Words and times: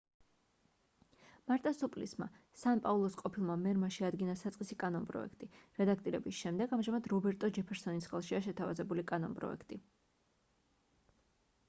მარტა 1.49 1.71
სუპლისმა 1.79 2.27
სან 2.61 2.79
პაულოს 2.85 3.17
ყოფილმა 3.19 3.57
მერმა 3.65 3.89
შეადგინა 3.97 4.35
საწყისი 4.39 4.77
კანონპროექტი 4.83 5.49
რედაქტირების 5.81 6.39
შემდეგ 6.45 6.73
ამჟამად 6.79 7.11
რობერტო 7.13 7.51
ჯეფერსონის 7.59 8.11
ხელშია 8.13 8.39
შეთავაზებული 8.47 9.05
კანონპროექტი 9.13 9.79